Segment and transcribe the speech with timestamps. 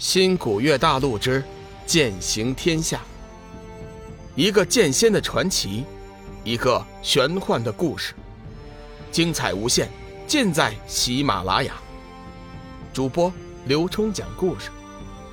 [0.00, 1.44] 新古月大陆之
[1.84, 3.02] 剑行天下，
[4.34, 5.84] 一个剑仙的传奇，
[6.42, 8.14] 一个玄幻的故事，
[9.12, 9.90] 精彩无限，
[10.26, 11.74] 尽在喜马拉雅。
[12.94, 13.30] 主播
[13.66, 14.70] 刘冲讲故事，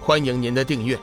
[0.00, 0.96] 欢迎您的订阅。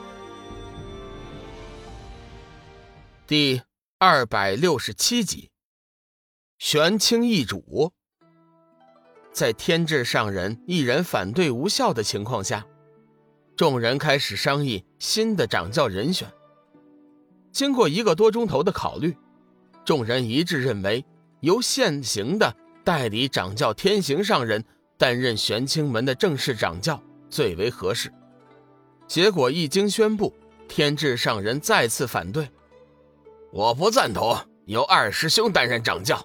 [3.26, 3.60] 第
[3.98, 5.50] 二百六十七集，
[6.58, 7.92] 玄清易主。
[9.34, 12.66] 在天智上人一人反对无效的情况下。
[13.60, 16.26] 众人开始商议新的掌教人选。
[17.52, 19.14] 经过一个多钟头的考虑，
[19.84, 21.04] 众人一致认为
[21.40, 24.64] 由现行的代理掌教天行上人
[24.96, 26.98] 担任玄清门的正式掌教
[27.28, 28.10] 最为合适。
[29.06, 30.32] 结果一经宣布，
[30.66, 32.48] 天智上人再次反对
[33.52, 34.34] ：“我不赞同
[34.64, 36.18] 由二师兄担任掌教。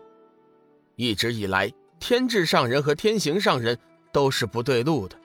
[0.95, 3.77] 一直以来，天智上人和天行上人
[4.13, 5.19] 都是不对路的。”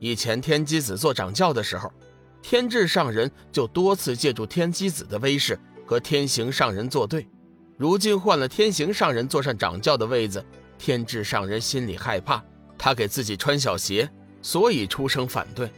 [0.00, 1.92] 以前天机子做掌教的时候，
[2.40, 7.28] 天智上人就多次借助天机子的威势和天行上人作对。
[7.76, 10.42] 如今换了天行上人坐上掌教的位子，
[10.78, 12.42] 天智上人心里害怕，
[12.78, 15.70] 他给自己穿小鞋，所以出声反对。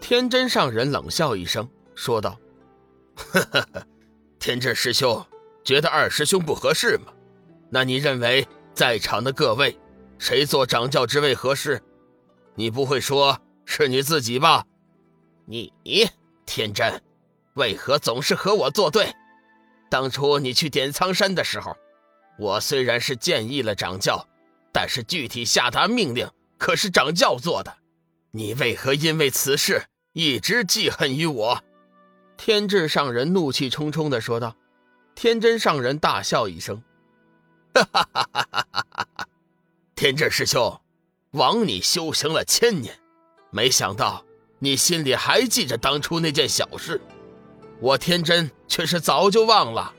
[0.00, 2.38] 天真上人冷笑一声，说道
[3.16, 3.86] ：“呵呵呵，
[4.38, 5.26] 天智师兄
[5.64, 7.12] 觉得二师兄不合适吗？
[7.68, 9.76] 那你认为在场的各位，
[10.18, 11.82] 谁做掌教之位合适？”
[12.60, 14.66] 你不会说是你自己吧？
[15.46, 15.72] 你
[16.44, 17.02] 天真，
[17.54, 19.14] 为何总是和我作对？
[19.88, 21.74] 当初你去点苍山的时候，
[22.38, 24.28] 我虽然是建议了掌教，
[24.74, 27.78] 但是具体下达命令可是掌教做的。
[28.32, 31.64] 你为何因为此事一直记恨于我？
[32.36, 34.54] 天智上人怒气冲冲地说道。
[35.14, 36.82] 天真上人大笑一声
[37.72, 39.28] ：“哈哈哈哈哈哈！
[39.94, 40.78] 天智师兄。”
[41.32, 42.92] 枉你修行了千年，
[43.52, 44.24] 没想到
[44.58, 47.00] 你心里还记着当初那件小事，
[47.78, 49.94] 我天真却是早就忘了。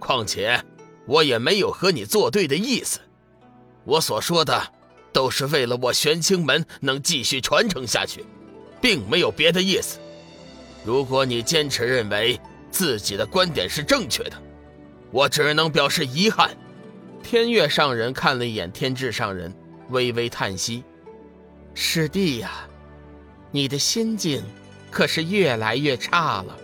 [0.00, 0.60] 况且
[1.06, 2.98] 我也没有和你作对的意思，
[3.84, 4.72] 我所说的
[5.12, 8.26] 都是为了我玄清门能继续传承下去，
[8.80, 10.00] 并没有别的意思。
[10.84, 12.40] 如果你坚持认为
[12.72, 14.42] 自己的观点是正确的，
[15.12, 16.50] 我只能表示遗憾。
[17.22, 19.54] 天月上人看了一眼天智上人。
[19.90, 20.82] 微微叹息
[21.74, 22.68] ：“师弟呀，
[23.50, 24.42] 你的心境
[24.90, 26.56] 可是越来越差了。”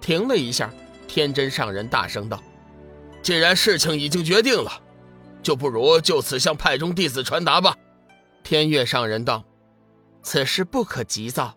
[0.00, 0.72] 停了一下，
[1.06, 2.42] 天真上人大声道
[3.22, 4.80] ：“既然事情已经决定了，
[5.42, 7.76] 就不如就此向派中弟子传达吧。”
[8.42, 9.44] 天月上人道
[10.22, 11.56] ：“此事不可急躁，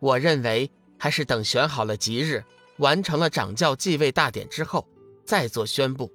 [0.00, 2.44] 我认为还是等选好了吉日，
[2.76, 4.86] 完成了掌教继位大典之后
[5.24, 6.12] 再做宣布。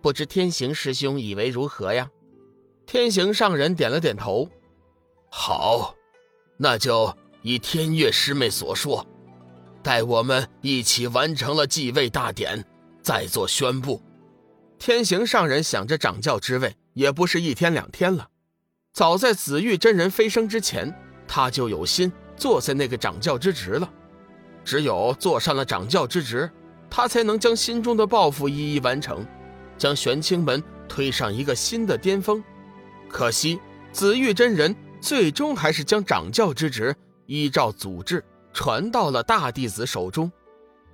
[0.00, 2.08] 不知天行师兄以为如何呀？”
[2.92, 4.50] 天行上人点了点头，
[5.30, 5.94] 好，
[6.56, 9.06] 那就以天月师妹所说，
[9.80, 12.64] 待我们一起完成了继位大典，
[13.00, 14.02] 再做宣布。
[14.76, 18.26] 天行上人想着掌教之位也不是一天两天了，
[18.92, 20.92] 早在紫玉真人飞升之前，
[21.28, 23.88] 他就有心坐在那个掌教之职了。
[24.64, 26.50] 只有坐上了掌教之职，
[26.90, 29.24] 他才能将心中的抱负一一完成，
[29.78, 32.42] 将玄清门推上一个新的巅峰。
[33.10, 33.60] 可惜，
[33.92, 36.94] 紫玉真人最终还是将掌教之职
[37.26, 40.30] 依照祖制传到了大弟子手中。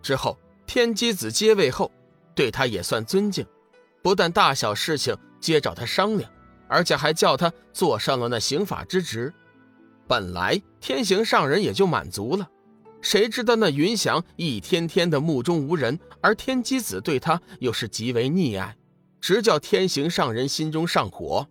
[0.02, 1.90] 之后，天机子接位后，
[2.34, 3.46] 对他也算尊敬，
[4.02, 6.30] 不但大小事情皆找他商量，
[6.68, 9.32] 而且还叫他坐上了那刑法之职。
[10.08, 12.48] 本来天行上人也就满足了，
[13.02, 18.76] 谁知道那云翔一天天的目中无人，而天机子对他又是极为溺爱，
[19.20, 21.46] 直叫天行上人心中上火。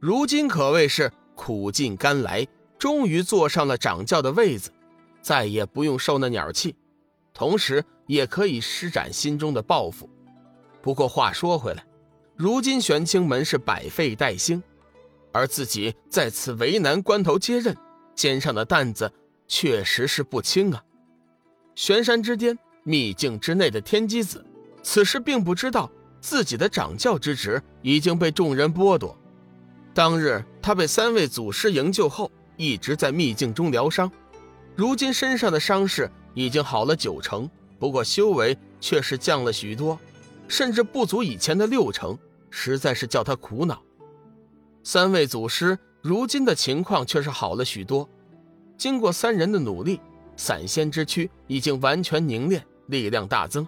[0.00, 2.46] 如今可谓是苦尽甘来，
[2.78, 4.70] 终于坐上了掌教的位子，
[5.20, 6.76] 再也不用受那鸟气，
[7.34, 10.08] 同时也可以施展心中的抱负。
[10.80, 11.84] 不过话说回来，
[12.36, 14.62] 如今玄清门是百废待兴，
[15.32, 17.76] 而自己在此为难关头接任，
[18.14, 19.12] 肩上的担子
[19.48, 20.80] 确实是不轻啊。
[21.74, 24.46] 玄山之巅秘境之内的天机子，
[24.80, 25.90] 此时并不知道
[26.20, 29.17] 自己的掌教之职已经被众人剥夺。
[29.98, 34.08] 当日他被三位祖师营救后，一直在秘境中疗伤，
[34.76, 37.50] 如今身上的伤势已经好了九成，
[37.80, 39.98] 不过修为却是降了许多，
[40.46, 42.16] 甚至不足以前的六成，
[42.48, 43.82] 实在是叫他苦恼。
[44.84, 48.08] 三位祖师如今的情况却是好了许多，
[48.76, 50.00] 经过三人的努力，
[50.36, 53.66] 散仙之躯已经完全凝练，力量大增。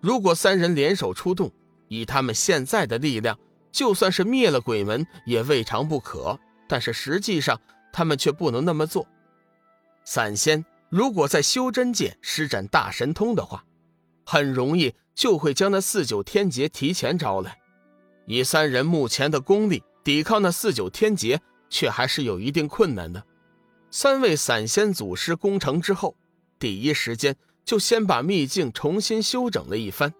[0.00, 1.48] 如果三人联手出动，
[1.86, 3.38] 以他们现在的力量，
[3.72, 6.38] 就算是灭了鬼门也未尝不可，
[6.68, 7.60] 但是实际上
[7.92, 9.06] 他们却不能那么做。
[10.04, 13.64] 散仙如果在修真界施展大神通的话，
[14.24, 17.58] 很容易就会将那四九天劫提前招来。
[18.26, 23.24] 以三人目前的功力，抵抗那四九天劫却还是有一定困难的。
[23.90, 26.16] 三位散仙祖师攻城之后，
[26.58, 30.14] 第一时间就先把秘境重新修整了一番，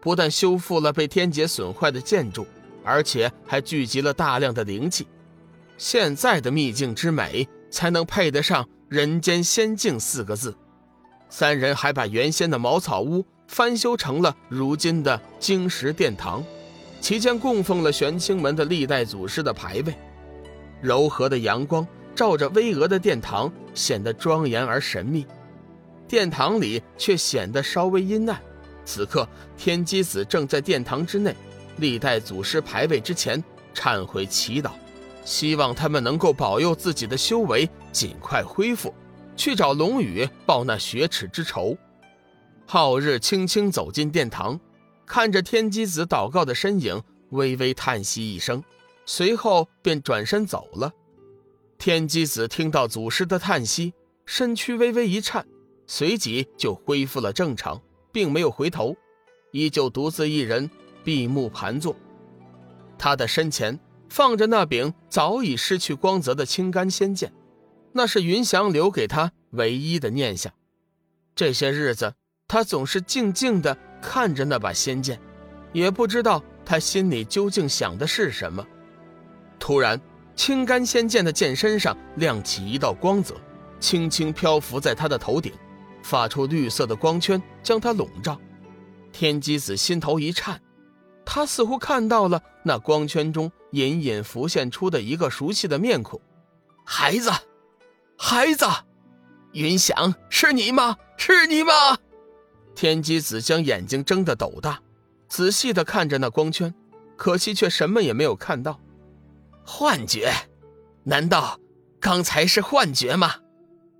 [0.00, 2.46] 不但修复了被天劫损坏的建筑，
[2.84, 5.06] 而且还聚集了大量的灵气。
[5.76, 10.54] 现在的秘境之美，才能配得上“人间仙境”四个字。
[11.28, 16.44] 三人还把原先的茅草屋翻修成了如今的晶石殿堂。
[17.00, 19.94] 其间供奉了玄清门的历代祖师的牌位，
[20.80, 25.24] 柔和的阳光照着巍峨的殿堂，显得庄严而神秘。
[26.08, 28.36] 殿堂里却显得稍微阴暗。
[28.84, 31.36] 此刻，天机子正在殿堂之内，
[31.78, 33.42] 历代祖师牌位之前
[33.74, 34.72] 忏悔祈祷，
[35.24, 38.94] 希望他们能够保佑自己的修为尽快恢复，
[39.36, 41.76] 去找龙宇报那雪耻之仇。
[42.66, 44.58] 昊日轻轻走进殿堂。
[45.06, 48.62] 看着天机子祷告的身影，微微叹息一声，
[49.06, 50.92] 随后便转身走了。
[51.78, 53.94] 天机子听到祖师的叹息，
[54.26, 55.46] 身躯微微一颤，
[55.86, 57.80] 随即就恢复了正常，
[58.12, 58.94] 并没有回头，
[59.52, 60.70] 依旧独自一人
[61.08, 61.96] 闭目盘坐。
[62.98, 67.32] 他的身前放着那柄早已失去光泽的青干仙剑，
[67.92, 70.52] 那是云翔留给他唯一的念想。
[71.34, 72.12] 这些日子，
[72.46, 73.74] 他总是静静的。
[74.02, 75.18] 看着那把仙剑，
[75.72, 78.62] 也不知道他心里究竟想的是什么。
[79.58, 79.98] 突然，
[80.36, 83.34] 青干仙剑的剑身上亮起一道光泽，
[83.80, 85.54] 轻轻漂浮在他的头顶，
[86.02, 88.38] 发出绿色的光圈，将他笼罩。
[89.10, 90.60] 天机子心头一颤，
[91.30, 96.18] 他似乎看到了那光圈中隐隐浮现出的一个熟悉的面孔。
[96.86, 97.30] 孩子，
[98.16, 98.64] 孩子，
[99.52, 100.96] 云翔，是你吗？
[101.18, 101.72] 是你吗？
[102.74, 104.80] 天机子将眼睛睁得斗大，
[105.28, 106.74] 仔细地看着那光圈，
[107.14, 108.80] 可惜却什么也没有看到。
[109.66, 110.32] 幻觉？
[111.04, 111.60] 难道
[112.00, 113.34] 刚才是幻觉吗？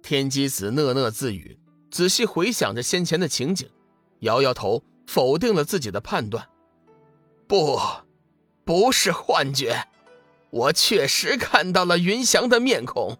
[0.03, 1.59] 天机子讷讷自语，
[1.91, 3.69] 仔细回想着先前的情景，
[4.21, 6.49] 摇摇头，否定了自己的判断。
[7.49, 7.81] 不，
[8.63, 9.89] 不是幻觉，
[10.51, 13.17] 我确实看到了云翔的面孔。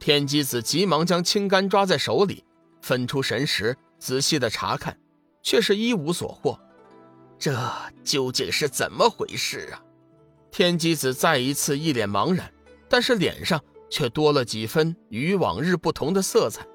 [0.00, 2.44] 天机子急忙将青杆抓在手里，
[2.82, 3.76] 分出神识。
[3.96, 4.98] 仔细的查看，
[5.40, 6.60] 却是一无所获。
[7.38, 7.58] 这
[8.02, 9.80] 究竟是怎么回事啊？
[10.50, 12.52] 天机子再一次一脸茫然，
[12.86, 13.58] 但是脸上
[13.88, 16.66] 却多了几分与往日不同的色彩。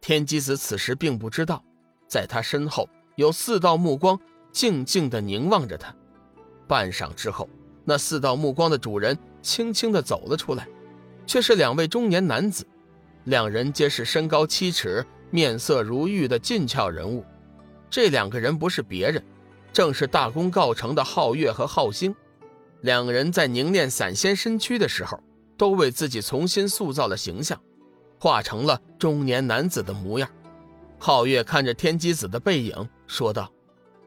[0.00, 1.62] 天机子此时并不知道，
[2.08, 4.18] 在他身后有四道目光
[4.54, 5.94] 静静的凝望着他。
[6.66, 7.46] 半晌之后，
[7.84, 10.66] 那四道目光的主人轻轻的走了出来，
[11.26, 12.66] 却是两位中年男子，
[13.24, 15.04] 两人皆是身高七尺。
[15.30, 17.24] 面色如玉的俊俏人物，
[17.90, 19.20] 这两个人不是别人，
[19.72, 22.14] 正是大功告成的皓月和皓星。
[22.82, 25.18] 两人在凝练散仙身躯的时候，
[25.56, 27.60] 都为自己重新塑造了形象，
[28.20, 30.30] 化成了中年男子的模样。
[31.00, 33.50] 皓月看着天机子的背影，说道：“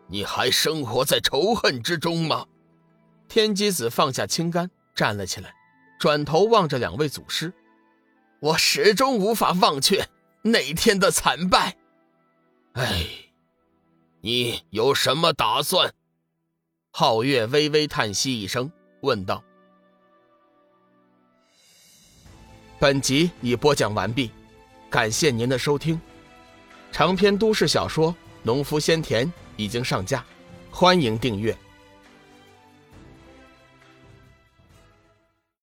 [0.07, 2.45] 你还生活在仇恨之中吗？”
[3.29, 5.53] 天机子放下青杆，站了起来，
[5.99, 7.53] 转头望着两位祖师
[8.39, 10.07] ：“我始终无法忘却。”
[10.43, 11.75] 那天的惨败，
[12.73, 13.05] 哎，
[14.21, 15.93] 你有什么打算？
[16.93, 18.71] 皓月微微叹息一声，
[19.01, 19.43] 问道
[22.79, 24.31] ：“本集已播讲完毕，
[24.89, 25.99] 感谢您的收听。
[26.93, 30.23] 长篇都市小说《农夫先田》已经上架，
[30.71, 31.55] 欢迎订阅。”